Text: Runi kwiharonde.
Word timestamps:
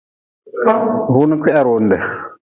Runi 1.13 1.35
kwiharonde. 1.41 1.97